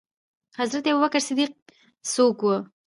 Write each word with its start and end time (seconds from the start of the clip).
حضرت 0.59 0.83
ابوبکر 0.91 1.21
صديق 1.27 1.51
څوک 2.13 2.37
وو؟ 2.45 2.55